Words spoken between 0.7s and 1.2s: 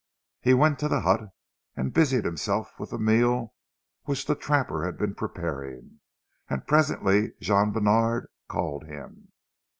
to the